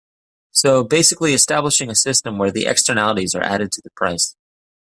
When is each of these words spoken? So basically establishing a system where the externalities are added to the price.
So 0.49 0.83
basically 0.83 1.31
establishing 1.35 1.91
a 1.91 1.95
system 1.95 2.39
where 2.39 2.49
the 2.51 2.65
externalities 2.65 3.35
are 3.35 3.43
added 3.43 3.71
to 3.73 3.81
the 3.83 3.91
price. 3.91 4.35